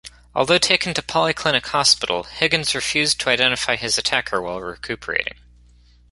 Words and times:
Although 0.33 0.57
taken 0.57 0.95
to 0.95 1.03
Polyclinic 1.03 1.63
Hospital, 1.67 2.23
Higgins 2.23 2.73
refused 2.73 3.19
to 3.19 3.29
identify 3.29 3.75
his 3.75 3.99
attacker 3.99 4.41
while 4.41 4.59
recuperating. 4.59 5.35